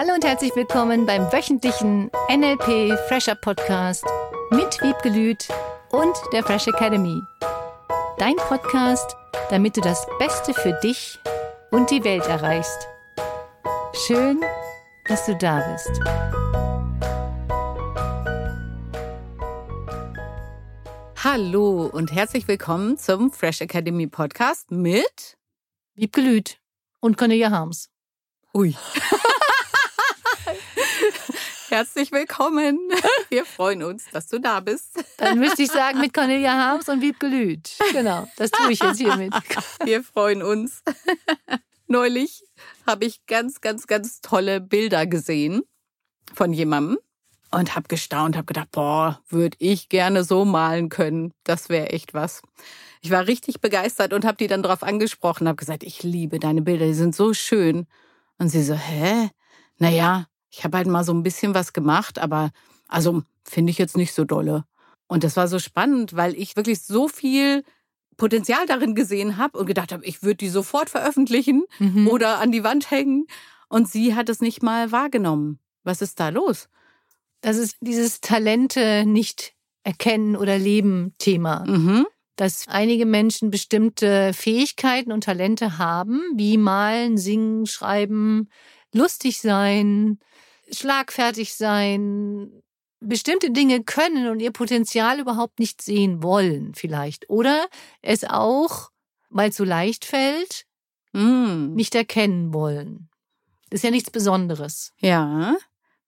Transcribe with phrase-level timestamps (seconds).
[0.00, 4.04] Hallo und herzlich willkommen beim wöchentlichen NLP Fresher Podcast
[4.52, 5.48] mit Wiebgelüt
[5.90, 7.20] und der Fresh Academy.
[8.16, 9.16] Dein Podcast,
[9.50, 11.18] damit du das Beste für dich
[11.72, 12.86] und die Welt erreichst.
[14.06, 14.40] Schön,
[15.08, 15.90] dass du da bist.
[21.24, 25.36] Hallo und herzlich willkommen zum Fresh Academy Podcast mit
[25.96, 26.60] Wiebgelüt
[27.00, 27.90] und Cornelia Harms.
[28.54, 28.76] Ui.
[31.68, 32.78] Herzlich willkommen.
[33.28, 35.04] Wir freuen uns, dass du da bist.
[35.18, 37.76] Dann müsste ich sagen mit Cornelia Harms und Wiebgelüt.
[37.92, 39.34] Genau, das tue ich jetzt hiermit.
[39.84, 40.82] Wir freuen uns.
[41.86, 42.42] Neulich
[42.86, 45.62] habe ich ganz, ganz, ganz tolle Bilder gesehen
[46.32, 46.98] von jemandem
[47.50, 51.34] und habe gestaunt, habe gedacht, boah, würde ich gerne so malen können.
[51.44, 52.40] Das wäre echt was.
[53.02, 56.62] Ich war richtig begeistert und habe die dann darauf angesprochen, habe gesagt, ich liebe deine
[56.62, 57.86] Bilder, die sind so schön.
[58.38, 59.28] Und sie so, hä?
[59.76, 62.50] Naja, ich habe halt mal so ein bisschen was gemacht, aber
[62.88, 64.64] also finde ich jetzt nicht so dolle.
[65.06, 67.64] Und das war so spannend, weil ich wirklich so viel
[68.16, 72.08] Potenzial darin gesehen habe und gedacht habe, ich würde die sofort veröffentlichen mhm.
[72.08, 73.26] oder an die Wand hängen.
[73.68, 75.60] Und sie hat es nicht mal wahrgenommen.
[75.84, 76.68] Was ist da los?
[77.40, 79.54] Das ist dieses Talente nicht
[79.84, 81.64] erkennen oder leben Thema.
[81.66, 82.06] Mhm.
[82.36, 88.48] Dass einige Menschen bestimmte Fähigkeiten und Talente haben, wie malen, singen, schreiben,
[88.92, 90.18] lustig sein,
[90.70, 92.62] schlagfertig sein,
[93.00, 97.28] bestimmte Dinge können und ihr Potenzial überhaupt nicht sehen wollen, vielleicht.
[97.30, 97.68] Oder
[98.02, 98.90] es auch,
[99.30, 100.64] weil es so leicht fällt,
[101.12, 101.74] mm.
[101.74, 103.08] nicht erkennen wollen.
[103.70, 104.92] Das ist ja nichts Besonderes.
[104.98, 105.56] Ja.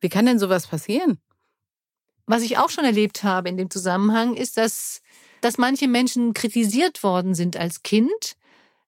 [0.01, 1.20] Wie kann denn sowas passieren?
[2.27, 5.03] Was ich auch schon erlebt habe in dem Zusammenhang, ist, dass,
[5.41, 8.36] dass manche Menschen kritisiert worden sind als Kind,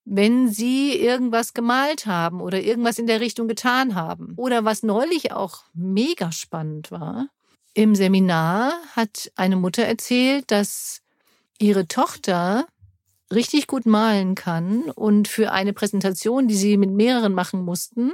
[0.04, 4.34] wenn sie irgendwas gemalt haben oder irgendwas in der Richtung getan haben.
[4.36, 7.28] Oder was neulich auch mega spannend war,
[7.74, 11.00] im Seminar hat eine Mutter erzählt, dass
[11.58, 12.66] ihre Tochter
[13.32, 18.12] richtig gut malen kann und für eine Präsentation, die sie mit mehreren machen mussten,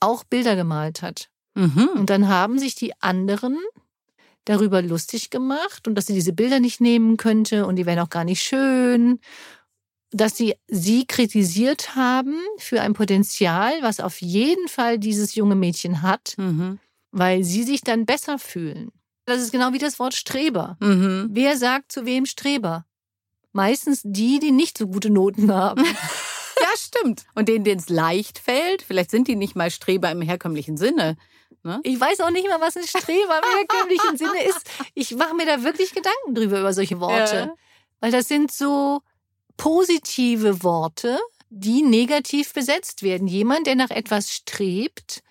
[0.00, 1.28] auch Bilder gemalt hat.
[1.54, 1.90] Mhm.
[1.94, 3.58] Und dann haben sich die anderen
[4.46, 8.10] darüber lustig gemacht und dass sie diese Bilder nicht nehmen könnte und die wären auch
[8.10, 9.20] gar nicht schön
[10.10, 16.02] dass sie sie kritisiert haben für ein Potenzial, was auf jeden Fall dieses junge Mädchen
[16.02, 16.78] hat, mhm.
[17.10, 18.92] weil sie sich dann besser fühlen.
[19.24, 20.76] Das ist genau wie das Wort Streber.
[20.80, 21.30] Mhm.
[21.32, 22.86] Wer sagt zu wem Streber?
[23.52, 25.84] Meistens die, die nicht so gute Noten haben.
[26.60, 27.24] ja, stimmt.
[27.34, 31.16] Und denen, denen es leicht fällt, vielleicht sind die nicht mal Streber im herkömmlichen Sinne.
[31.64, 31.80] Ne?
[31.82, 34.70] Ich weiß auch nicht mal, was ein Streber im herkömmlichen Sinne ist.
[34.94, 37.36] Ich mache mir da wirklich Gedanken drüber, über solche Worte.
[37.36, 37.54] Ja.
[38.00, 39.00] Weil das sind so,
[39.56, 41.18] positive Worte,
[41.48, 43.28] die negativ besetzt werden.
[43.28, 45.22] Jemand, der nach etwas strebt,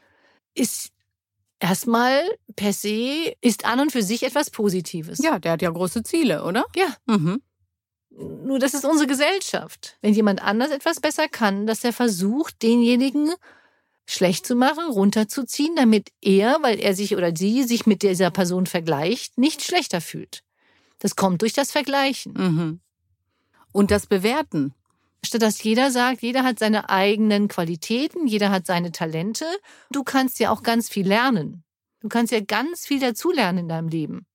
[0.54, 0.92] ist
[1.60, 2.24] erstmal
[2.56, 5.20] per se, ist an und für sich etwas Positives.
[5.20, 6.66] Ja, der hat ja große Ziele, oder?
[6.76, 6.96] Ja.
[7.06, 7.42] Mhm.
[8.10, 9.98] Nur das ist unsere Gesellschaft.
[10.02, 13.34] Wenn jemand anders etwas besser kann, dass er versucht, denjenigen
[14.06, 18.68] schlecht zu machen, runterzuziehen, damit er, weil er sich oder sie sich mit dieser Person
[18.68, 20.44] vergleicht, nicht schlechter fühlt.
[21.00, 22.34] Das kommt durch das Vergleichen.
[22.34, 22.80] Mhm
[23.76, 24.74] und das Bewerten.
[25.22, 29.46] Statt dass jeder sagt, jeder hat seine eigenen Qualitäten, jeder hat seine Talente.
[29.92, 31.66] Du kannst ja auch ganz viel lernen.
[32.00, 34.26] Du kannst ja ganz viel dazulernen in deinem Leben.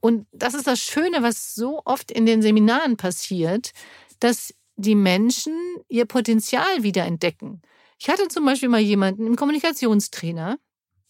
[0.00, 3.70] Und das ist das Schöne, was so oft in den Seminaren passiert,
[4.18, 5.54] dass die Menschen
[5.88, 7.62] ihr Potenzial wieder entdecken.
[7.96, 10.58] Ich hatte zum Beispiel mal jemanden, einen Kommunikationstrainer,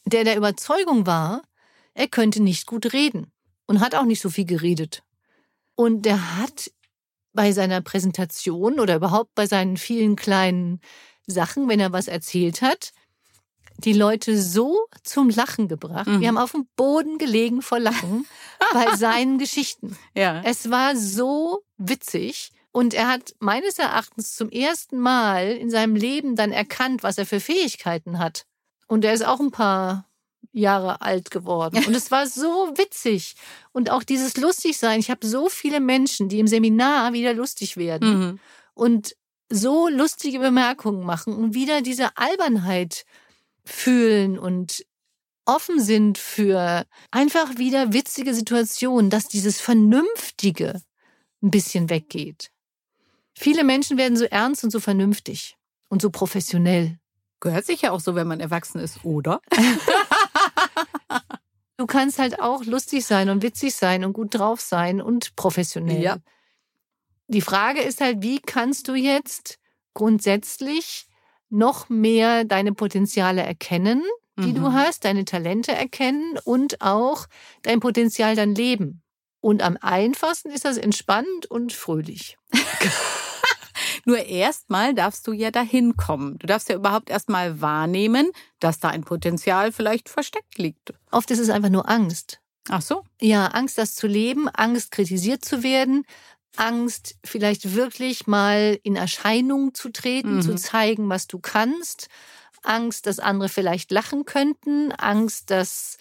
[0.05, 1.41] der der Überzeugung war,
[1.95, 3.33] er könnte nicht gut reden
[3.67, 5.03] und hat auch nicht so viel geredet.
[5.75, 6.71] Und der hat
[7.33, 10.81] bei seiner Präsentation oder überhaupt bei seinen vielen kleinen
[11.27, 12.93] Sachen, wenn er was erzählt hat,
[13.79, 16.07] die Leute so zum Lachen gebracht.
[16.07, 16.21] Mhm.
[16.21, 18.27] Wir haben auf dem Boden gelegen vor Lachen
[18.73, 19.97] bei seinen Geschichten.
[20.15, 20.43] Ja.
[20.45, 22.53] Es war so witzig.
[22.71, 27.27] Und er hat meines Erachtens zum ersten Mal in seinem Leben dann erkannt, was er
[27.27, 28.47] für Fähigkeiten hat.
[28.87, 30.07] Und er ist auch ein paar
[30.53, 31.85] Jahre alt geworden.
[31.87, 33.37] Und es war so witzig.
[33.73, 35.01] Und auch dieses Lustigsein.
[35.01, 38.41] Ich habe so viele Menschen, die im Seminar wieder lustig werden mhm.
[38.75, 39.17] und
[39.49, 43.05] so lustige Bemerkungen machen und wieder diese Albernheit
[43.65, 44.85] fühlen und
[45.45, 50.81] offen sind für einfach wieder witzige Situationen, dass dieses Vernünftige
[51.43, 52.51] ein bisschen weggeht.
[53.35, 55.57] Viele Menschen werden so ernst und so vernünftig
[55.89, 56.99] und so professionell.
[57.41, 59.41] Gehört sich ja auch so, wenn man erwachsen ist, oder?
[61.77, 66.03] du kannst halt auch lustig sein und witzig sein und gut drauf sein und professionell.
[66.03, 66.17] Ja.
[67.29, 69.59] Die Frage ist halt, wie kannst du jetzt
[69.95, 71.07] grundsätzlich
[71.49, 74.03] noch mehr deine Potenziale erkennen,
[74.39, 74.55] die mhm.
[74.55, 77.27] du hast, deine Talente erkennen und auch
[77.63, 79.03] dein Potenzial dann leben.
[79.41, 82.39] Und am einfachsten ist das entspannt und fröhlich.
[84.05, 86.39] Nur erstmal darfst du ja dahin kommen.
[86.39, 90.93] Du darfst ja überhaupt erstmal wahrnehmen, dass da ein Potenzial vielleicht versteckt liegt.
[91.11, 92.41] Oft ist es einfach nur Angst.
[92.69, 93.05] Ach so?
[93.21, 96.05] Ja, Angst, das zu leben, Angst, kritisiert zu werden,
[96.57, 100.43] Angst, vielleicht wirklich mal in Erscheinung zu treten, mhm.
[100.43, 102.09] zu zeigen, was du kannst,
[102.63, 105.97] Angst, dass andere vielleicht lachen könnten, Angst, dass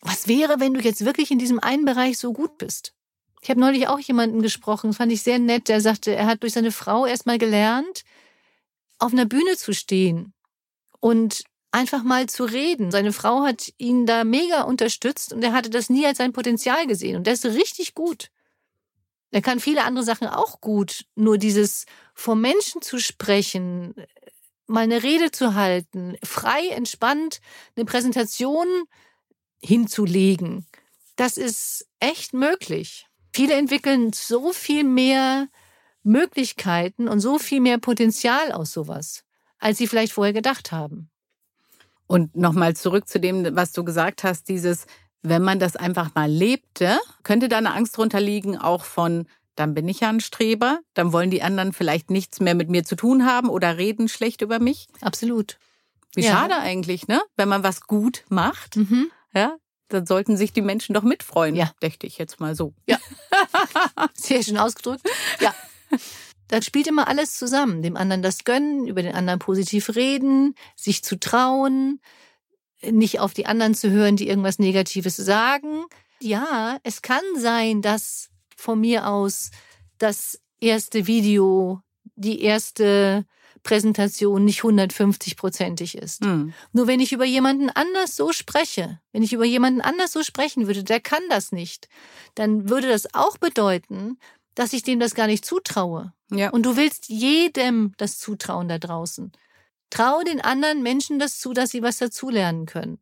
[0.00, 2.94] was wäre, wenn du jetzt wirklich in diesem einen Bereich so gut bist?
[3.44, 6.54] Ich habe neulich auch jemanden gesprochen, fand ich sehr nett, der sagte, er hat durch
[6.54, 8.02] seine Frau erstmal gelernt,
[8.98, 10.32] auf einer Bühne zu stehen
[10.98, 12.90] und einfach mal zu reden.
[12.90, 16.86] Seine Frau hat ihn da mega unterstützt und er hatte das nie als sein Potenzial
[16.86, 18.30] gesehen und der ist richtig gut.
[19.30, 23.94] Er kann viele andere Sachen auch gut, nur dieses vor Menschen zu sprechen,
[24.66, 27.42] mal eine Rede zu halten, frei, entspannt
[27.76, 28.66] eine Präsentation
[29.60, 30.66] hinzulegen,
[31.16, 33.06] das ist echt möglich.
[33.34, 35.48] Viele entwickeln so viel mehr
[36.04, 39.24] Möglichkeiten und so viel mehr Potenzial aus sowas,
[39.58, 41.10] als sie vielleicht vorher gedacht haben.
[42.06, 44.86] Und nochmal zurück zu dem, was du gesagt hast, dieses,
[45.22, 49.26] wenn man das einfach mal lebte, könnte da eine Angst drunter liegen, auch von,
[49.56, 52.84] dann bin ich ja ein Streber, dann wollen die anderen vielleicht nichts mehr mit mir
[52.84, 54.86] zu tun haben oder reden schlecht über mich.
[55.00, 55.58] Absolut.
[56.14, 56.30] Wie ja.
[56.30, 57.20] schade eigentlich, ne?
[57.34, 59.10] Wenn man was gut macht, mhm.
[59.34, 59.56] ja,
[59.88, 61.72] dann sollten sich die Menschen doch mitfreuen, ja.
[61.82, 62.74] dächte ich jetzt mal so.
[62.86, 62.98] Ja.
[64.14, 65.02] Sehr schön ausgedrückt.
[65.40, 65.54] Ja.
[66.48, 67.82] Da spielt immer alles zusammen.
[67.82, 72.00] Dem anderen das gönnen, über den anderen positiv reden, sich zu trauen,
[72.82, 75.84] nicht auf die anderen zu hören, die irgendwas Negatives sagen.
[76.20, 79.50] Ja, es kann sein, dass von mir aus
[79.98, 81.80] das erste Video,
[82.14, 83.24] die erste
[83.64, 86.22] Präsentation nicht 150-prozentig ist.
[86.24, 86.54] Mhm.
[86.72, 90.68] Nur wenn ich über jemanden anders so spreche, wenn ich über jemanden anders so sprechen
[90.68, 91.88] würde, der kann das nicht,
[92.36, 94.18] dann würde das auch bedeuten,
[94.54, 96.12] dass ich dem das gar nicht zutraue.
[96.30, 96.50] Ja.
[96.50, 99.32] Und du willst jedem das zutrauen da draußen.
[99.90, 102.98] Trau den anderen Menschen das zu, dass sie was dazulernen können.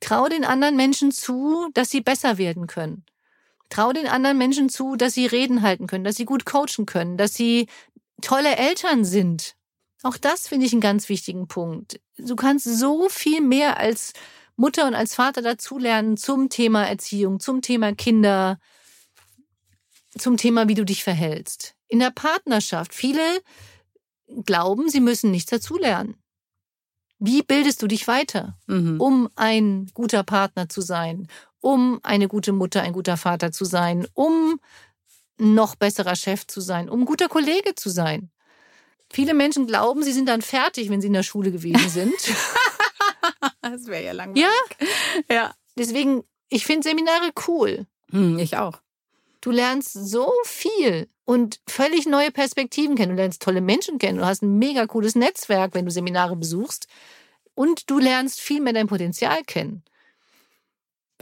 [0.00, 3.04] Trau den anderen Menschen zu, dass sie besser werden können.
[3.68, 7.16] Trau den anderen Menschen zu, dass sie Reden halten können, dass sie gut coachen können,
[7.16, 7.68] dass sie
[8.20, 9.56] tolle Eltern sind.
[10.02, 12.00] Auch das finde ich einen ganz wichtigen Punkt.
[12.18, 14.12] Du kannst so viel mehr als
[14.56, 18.58] Mutter und als Vater dazulernen zum Thema Erziehung, zum Thema Kinder,
[20.18, 21.74] zum Thema, wie du dich verhältst.
[21.88, 23.22] In der Partnerschaft, viele
[24.44, 26.16] glauben, sie müssen nichts dazulernen.
[27.18, 29.00] Wie bildest du dich weiter, mhm.
[29.00, 31.28] um ein guter Partner zu sein,
[31.60, 34.58] um eine gute Mutter, ein guter Vater zu sein, um
[35.38, 38.31] noch besserer Chef zu sein, um guter Kollege zu sein?
[39.12, 42.14] Viele Menschen glauben, sie sind dann fertig, wenn sie in der Schule gewesen sind.
[43.60, 44.44] das wäre ja langweilig.
[44.78, 44.86] Ja,
[45.34, 45.54] ja.
[45.76, 47.86] Deswegen, ich finde Seminare cool.
[48.10, 48.80] Hm, ich auch.
[49.42, 53.10] Du lernst so viel und völlig neue Perspektiven kennen.
[53.10, 54.18] Du lernst tolle Menschen kennen.
[54.18, 56.86] Du hast ein mega cooles Netzwerk, wenn du Seminare besuchst.
[57.54, 59.82] Und du lernst viel mehr dein Potenzial kennen.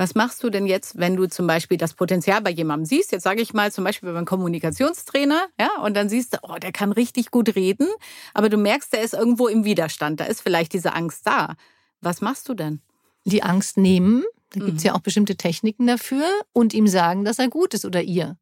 [0.00, 3.12] Was machst du denn jetzt, wenn du zum Beispiel das Potenzial bei jemandem siehst?
[3.12, 6.72] Jetzt sage ich mal zum Beispiel beim Kommunikationstrainer, ja, und dann siehst du, oh, der
[6.72, 7.86] kann richtig gut reden,
[8.32, 10.18] aber du merkst, der ist irgendwo im Widerstand.
[10.18, 11.54] Da ist vielleicht diese Angst da.
[12.00, 12.80] Was machst du denn?
[13.26, 14.86] Die Angst nehmen, da gibt es mhm.
[14.86, 18.38] ja auch bestimmte Techniken dafür und ihm sagen, dass er gut ist oder ihr.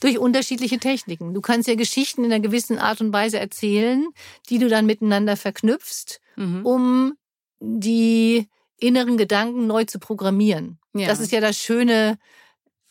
[0.00, 1.34] Durch unterschiedliche Techniken.
[1.34, 4.08] Du kannst ja Geschichten in einer gewissen Art und Weise erzählen,
[4.48, 6.66] die du dann miteinander verknüpfst, mhm.
[6.66, 7.12] um
[7.60, 8.48] die
[8.80, 10.79] inneren Gedanken neu zu programmieren.
[10.94, 11.08] Ja.
[11.08, 12.18] Das ist ja das Schöne,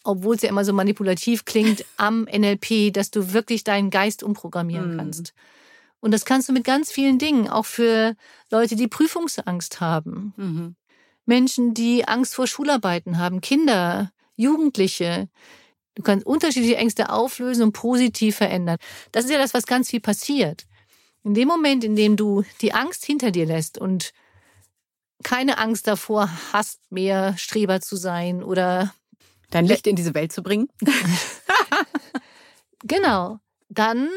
[0.04, 4.94] obwohl es ja immer so manipulativ klingt, am NLP, dass du wirklich deinen Geist umprogrammieren
[4.94, 4.98] mhm.
[4.98, 5.34] kannst.
[6.02, 8.16] Und das kannst du mit ganz vielen Dingen, auch für
[8.50, 10.34] Leute, die Prüfungsangst haben.
[10.38, 10.76] Mhm.
[11.26, 15.30] Menschen, die Angst vor Schularbeiten haben, Kinder, Jugendliche.
[15.96, 18.78] Du kannst unterschiedliche Ängste auflösen und positiv verändern.
[19.12, 20.66] Das ist ja das, was ganz viel passiert.
[21.24, 24.14] In dem Moment, in dem du die Angst hinter dir lässt und
[25.24, 28.94] keine Angst davor hast, mehr Streber zu sein oder
[29.50, 30.70] dein Licht in diese Welt zu bringen.
[32.84, 33.40] genau.
[33.70, 34.10] Dann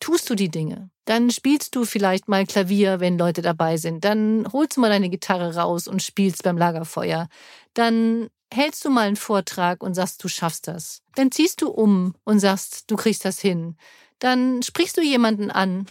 [0.00, 0.90] tust du die Dinge.
[1.04, 4.04] Dann spielst du vielleicht mal Klavier, wenn Leute dabei sind.
[4.04, 7.28] Dann holst du mal deine Gitarre raus und spielst beim Lagerfeuer.
[7.74, 11.02] Dann hältst du mal einen Vortrag und sagst, du schaffst das.
[11.16, 13.76] Dann ziehst du um und sagst, du kriegst das hin.
[14.18, 15.86] Dann sprichst du jemanden an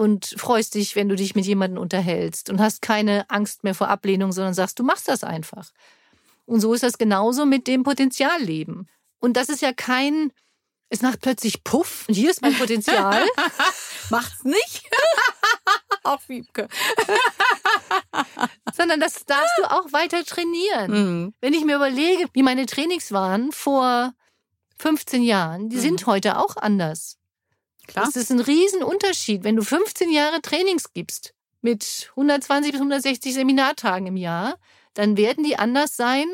[0.00, 3.88] und freust dich, wenn du dich mit jemandem unterhältst und hast keine Angst mehr vor
[3.88, 5.72] Ablehnung, sondern sagst, du machst das einfach.
[6.46, 8.88] Und so ist das genauso mit dem Potenzialleben.
[9.20, 10.32] Und das ist ja kein
[10.92, 13.24] es macht plötzlich Puff und hier ist mein Potenzial.
[14.10, 14.90] Macht's nicht.
[16.02, 16.66] auch Wiebke.
[18.74, 20.90] Sondern das darfst du auch weiter trainieren.
[20.90, 21.34] Mhm.
[21.40, 24.14] Wenn ich mir überlege, wie meine Trainings waren vor
[24.78, 25.80] 15 Jahren, die Mhm.
[25.80, 27.19] sind heute auch anders.
[27.90, 28.04] Klar.
[28.06, 34.06] Das ist ein Riesenunterschied, wenn du 15 Jahre Trainings gibst mit 120 bis 160 Seminartagen
[34.06, 34.56] im Jahr,
[34.94, 36.26] dann werden die anders sein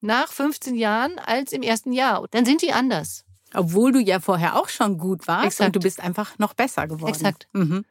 [0.00, 2.26] nach 15 Jahren als im ersten Jahr.
[2.30, 3.24] Dann sind die anders.
[3.54, 5.66] Obwohl du ja vorher auch schon gut warst Exakt.
[5.68, 7.10] und du bist einfach noch besser geworden.
[7.14, 7.48] Exakt.
[7.52, 7.84] Mhm.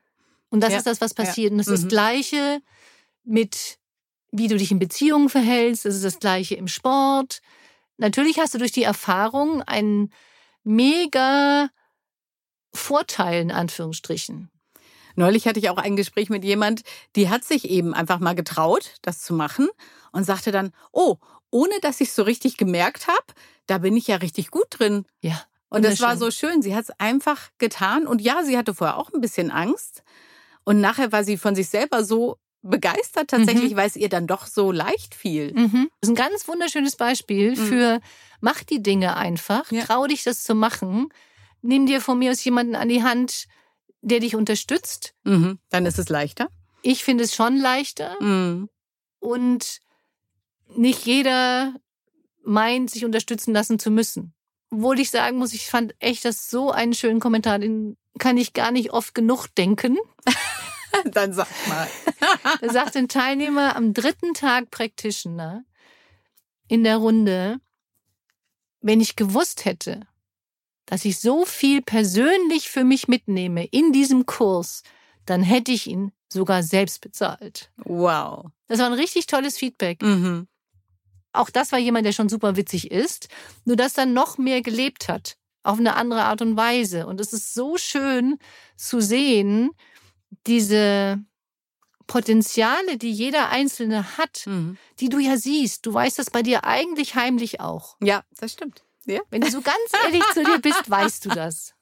[0.49, 0.77] Und das Ja.
[0.79, 1.23] ist das, was Ja.
[1.23, 1.51] passiert.
[1.51, 1.89] Und das ist Mhm.
[1.89, 2.61] das Gleiche
[3.23, 3.77] mit,
[4.31, 5.85] wie du dich in Beziehungen verhältst.
[5.85, 7.41] Das ist das Gleiche im Sport.
[7.97, 10.11] Natürlich hast du durch die Erfahrung einen
[10.63, 11.69] mega
[12.73, 14.49] Vorteil, in Anführungsstrichen.
[15.15, 16.83] Neulich hatte ich auch ein Gespräch mit jemand,
[17.15, 19.67] die hat sich eben einfach mal getraut, das zu machen
[20.13, 21.17] und sagte dann, oh,
[21.49, 23.25] ohne dass ich so richtig gemerkt habe,
[23.67, 25.05] da bin ich ja richtig gut drin.
[25.21, 25.41] Ja.
[25.69, 26.61] Und das war so schön.
[26.61, 28.05] Sie hat es einfach getan.
[28.07, 30.03] Und ja, sie hatte vorher auch ein bisschen Angst.
[30.65, 34.47] Und nachher war sie von sich selber so begeistert tatsächlich, weil es ihr dann doch
[34.47, 35.53] so leicht fiel.
[35.53, 35.89] Mhm.
[36.01, 37.55] Das ist ein ganz wunderschönes Beispiel Mhm.
[37.55, 37.99] für
[38.41, 39.83] mach die Dinge einfach, Ja.
[39.85, 41.09] trau dich das zu machen,
[41.61, 43.45] nimm dir von mir aus jemanden an die Hand,
[44.01, 45.13] der dich unterstützt.
[45.23, 45.59] Mhm.
[45.69, 46.49] Dann ist es leichter.
[46.81, 48.69] Ich finde es schon leichter Mhm.
[49.19, 49.79] und
[50.75, 51.75] nicht jeder
[52.43, 54.33] meint, sich unterstützen lassen zu müssen.
[54.71, 58.53] Obwohl ich sagen muss, ich fand echt das so einen schönen Kommentar, den kann ich
[58.53, 59.97] gar nicht oft genug denken.
[61.05, 61.87] Dann sag mal.
[62.61, 65.63] Da sagt ein Teilnehmer am dritten Tag Practitioner
[66.67, 67.59] in der Runde,
[68.81, 70.01] wenn ich gewusst hätte,
[70.91, 74.83] dass ich so viel persönlich für mich mitnehme in diesem Kurs,
[75.25, 77.71] dann hätte ich ihn sogar selbst bezahlt.
[77.77, 78.47] Wow.
[78.67, 80.01] Das war ein richtig tolles Feedback.
[80.01, 80.49] Mhm.
[81.31, 83.29] Auch das war jemand, der schon super witzig ist,
[83.63, 87.07] nur das dann noch mehr gelebt hat, auf eine andere Art und Weise.
[87.07, 88.37] Und es ist so schön
[88.75, 89.69] zu sehen,
[90.45, 91.23] diese
[92.05, 94.77] Potenziale, die jeder Einzelne hat, Mhm.
[94.99, 95.85] die du ja siehst.
[95.85, 97.95] Du weißt das bei dir eigentlich heimlich auch.
[98.03, 98.83] Ja, das stimmt.
[99.05, 99.21] Ja.
[99.29, 101.73] Wenn du so ganz ehrlich zu dir bist, weißt du das.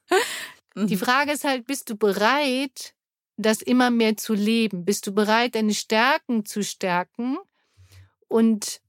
[0.75, 0.99] Die Mhm.
[0.99, 2.93] Frage ist halt, bist du bereit,
[3.37, 4.85] das immer mehr zu leben?
[4.85, 7.37] Bist du bereit, deine Stärken zu stärken
[8.27, 8.81] und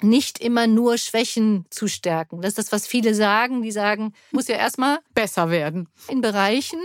[0.00, 2.40] nicht immer nur Schwächen zu stärken?
[2.40, 3.62] Das ist das, was viele sagen.
[3.62, 5.88] Die sagen, muss ja erstmal Besser werden.
[6.08, 6.80] in Bereichen,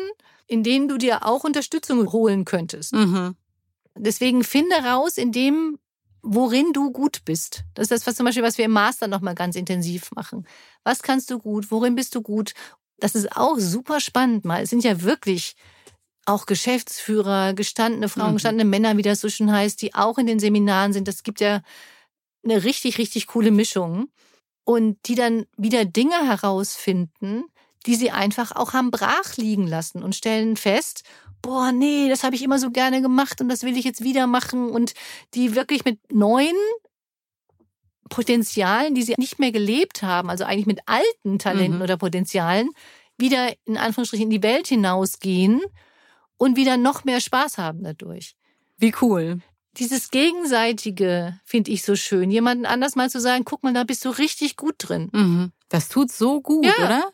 [0.48, 2.94] in denen du dir auch Unterstützung holen könntest.
[2.94, 3.36] Mhm.
[3.96, 5.78] Deswegen finde raus, in dem,
[6.24, 7.64] worin du gut bist.
[7.74, 10.48] Das ist das, was zum Beispiel, was wir im Master nochmal ganz intensiv machen.
[10.84, 11.70] Was kannst du gut?
[11.70, 12.54] Worin bist du gut?
[12.98, 14.64] Das ist auch super spannend mal.
[14.64, 15.56] Es sind ja wirklich
[16.26, 18.36] auch Geschäftsführer, gestandene Frauen, Mhm.
[18.36, 21.08] gestandene Männer, wie das so schön heißt, die auch in den Seminaren sind.
[21.10, 21.62] Das gibt ja
[22.44, 24.08] eine richtig, richtig coole Mischung.
[24.66, 27.44] Und die dann wieder Dinge herausfinden,
[27.86, 31.04] die sie einfach auch haben brach liegen lassen und stellen fest,
[31.44, 34.26] boah, nee, das habe ich immer so gerne gemacht und das will ich jetzt wieder
[34.26, 34.94] machen und
[35.36, 36.56] die wirklich mit neuen
[38.10, 41.82] Potenzialen, die sie nicht mehr gelebt haben, also eigentlich mit alten Talenten Mhm.
[41.84, 42.70] oder Potenzialen,
[43.18, 45.62] wieder in Anführungsstrichen in die Welt hinausgehen
[46.38, 48.36] und wieder noch mehr Spaß haben dadurch.
[48.78, 49.40] Wie cool.
[49.78, 52.30] Dieses Gegenseitige finde ich so schön.
[52.30, 55.10] Jemanden anders mal zu sagen, guck mal, da bist du richtig gut drin.
[55.12, 55.52] Mhm.
[55.70, 56.74] Das tut so gut, Ja.
[56.86, 57.12] oder?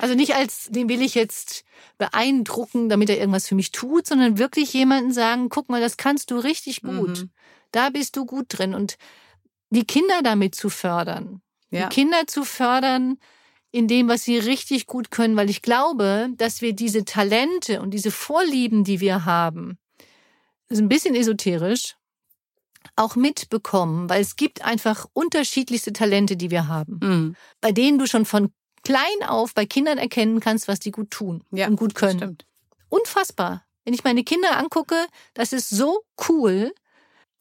[0.00, 1.64] Also nicht als, den will ich jetzt
[1.98, 6.30] beeindrucken, damit er irgendwas für mich tut, sondern wirklich jemanden sagen, guck mal, das kannst
[6.30, 7.20] du richtig gut.
[7.20, 7.30] Mhm.
[7.72, 8.74] Da bist du gut drin.
[8.74, 8.96] Und
[9.70, 11.42] die Kinder damit zu fördern.
[11.70, 11.88] Ja.
[11.88, 13.18] Die Kinder zu fördern
[13.72, 17.92] in dem, was sie richtig gut können, weil ich glaube, dass wir diese Talente und
[17.92, 19.78] diese Vorlieben, die wir haben,
[20.68, 21.96] das ist ein bisschen esoterisch,
[22.96, 27.36] auch mitbekommen, weil es gibt einfach unterschiedlichste Talente, die wir haben, Mhm.
[27.60, 28.52] bei denen du schon von
[28.82, 32.18] klein auf bei Kindern erkennen kannst, was die gut tun Ja, und gut können.
[32.18, 32.46] Stimmt.
[32.88, 33.64] Unfassbar.
[33.84, 36.72] Wenn ich meine Kinder angucke, das ist so cool.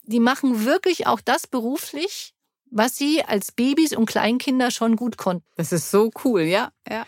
[0.03, 2.33] Die machen wirklich auch das beruflich,
[2.71, 5.45] was sie als Babys und Kleinkinder schon gut konnten.
[5.55, 6.71] Das ist so cool, ja.
[6.89, 7.05] Ja.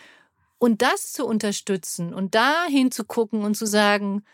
[0.58, 4.24] Und das zu unterstützen und da hinzugucken und zu sagen,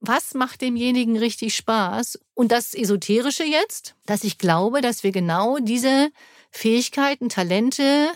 [0.00, 2.18] was macht demjenigen richtig Spaß?
[2.34, 6.10] Und das Esoterische jetzt, dass ich glaube, dass wir genau diese
[6.50, 8.10] Fähigkeiten, Talente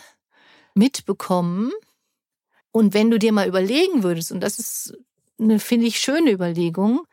[0.75, 1.73] mitbekommen.
[2.71, 4.97] Und wenn du dir mal überlegen würdest, und das ist
[5.38, 7.07] eine, finde ich, schöne Überlegung,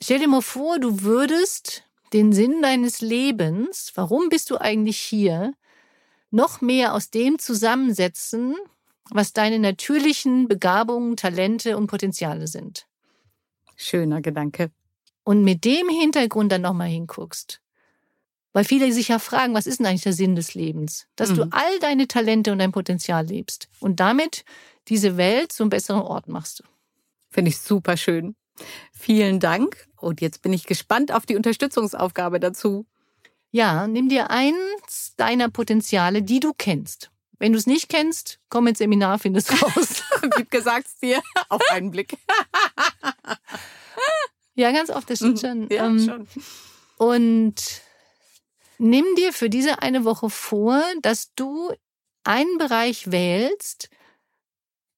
[0.00, 5.54] stell dir mal vor, du würdest den Sinn deines Lebens, warum bist du eigentlich hier,
[6.30, 8.54] noch mehr aus dem zusammensetzen,
[9.10, 12.86] was deine natürlichen Begabungen, Talente und Potenziale sind.
[13.76, 14.70] Schöner Gedanke.
[15.24, 17.60] Und mit dem Hintergrund dann nochmal hinguckst.
[18.52, 21.06] Weil viele sich ja fragen, was ist denn eigentlich der Sinn des Lebens?
[21.16, 21.52] Dass du Mhm.
[21.52, 24.44] all deine Talente und dein Potenzial lebst und damit
[24.88, 26.62] diese Welt zu einem besseren Ort machst.
[27.30, 28.34] Finde ich super schön.
[28.92, 29.86] Vielen Dank.
[30.00, 32.86] Und jetzt bin ich gespannt auf die Unterstützungsaufgabe dazu.
[33.50, 37.10] Ja, nimm dir eins deiner Potenziale, die du kennst.
[37.38, 40.02] Wenn du es nicht kennst, komm ins Seminar, findest raus.
[40.36, 42.16] Wie gesagt dir auf einen Blick.
[44.54, 45.68] ja, ganz oft, das stimmt schon.
[45.70, 46.28] Ja, Ähm, schon.
[46.96, 47.54] Und
[48.78, 51.72] nimm dir für diese eine Woche vor, dass du
[52.24, 53.90] einen Bereich wählst,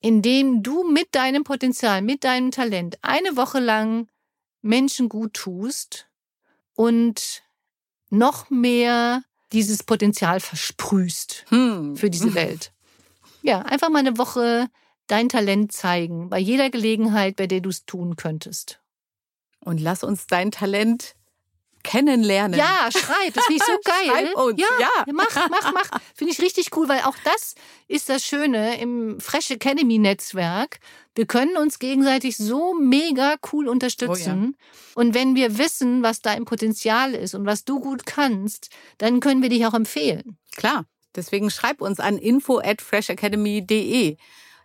[0.01, 4.09] in dem du mit deinem Potenzial, mit deinem Talent eine Woche lang
[4.63, 6.09] Menschen gut tust
[6.75, 7.43] und
[8.09, 9.23] noch mehr
[9.53, 11.97] dieses Potenzial versprühst Hm.
[11.97, 12.73] für diese Welt.
[13.43, 14.69] Ja, einfach mal eine Woche
[15.07, 18.81] dein Talent zeigen, bei jeder Gelegenheit, bei der du es tun könntest.
[19.61, 21.15] Und lass uns dein Talent
[21.83, 22.59] kennenlernen.
[22.59, 24.27] Ja, schreib, das finde ich so geil.
[24.27, 25.13] Schreib uns, ja, ja.
[25.13, 26.01] mach, mach, mach.
[26.15, 27.55] Finde ich richtig cool, weil auch das
[27.89, 30.79] ist das Schöne im Fresh Academy Netzwerk.
[31.15, 34.57] Wir können uns gegenseitig so mega cool unterstützen.
[34.95, 39.43] Und wenn wir wissen, was dein Potenzial ist und was du gut kannst, dann können
[39.43, 40.37] wir dich auch empfehlen.
[40.57, 40.85] Klar.
[41.17, 44.17] Deswegen schreib uns an info at freshacademy.de,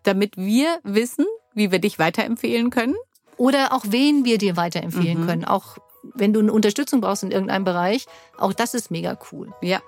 [0.03, 2.95] damit wir wissen, wie wir dich weiterempfehlen können.
[3.37, 5.27] Oder auch wen wir dir weiterempfehlen Mhm.
[5.27, 5.45] können.
[5.45, 5.77] Auch
[6.13, 8.05] wenn du eine Unterstützung brauchst in irgendeinem Bereich.
[8.37, 9.53] Auch das ist mega cool.
[9.61, 9.81] Ja.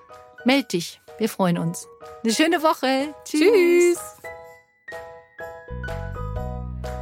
[0.44, 1.00] Meld dich.
[1.18, 1.88] Wir freuen uns.
[2.22, 3.14] Eine schöne Woche.
[3.24, 3.98] Tschüss.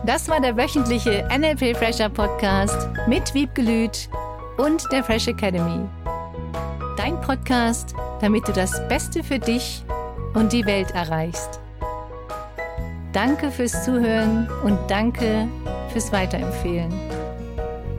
[0.06, 4.08] Das war der wöchentliche NLP Fresher Podcast mit Wiebgelüt
[4.56, 5.88] und der Fresh Academy.
[6.96, 9.85] Dein Podcast, damit du das Beste für dich
[10.35, 11.61] und die Welt erreichst.
[13.12, 15.49] Danke fürs Zuhören und danke
[15.92, 17.15] fürs Weiterempfehlen.